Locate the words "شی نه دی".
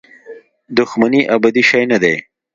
1.69-2.15